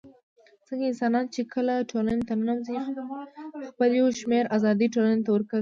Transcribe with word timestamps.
ځکه 0.67 0.83
انسانان 0.91 1.25
چي 1.33 1.41
کله 1.53 1.73
ټولني 1.91 2.21
ته 2.27 2.33
ننوزي 2.39 2.77
خپل 3.69 3.89
يو 3.99 4.07
شمېر 4.19 4.43
آزادۍ 4.55 4.87
ټولني 4.95 5.19
ته 5.25 5.29
ورکوي 5.31 5.49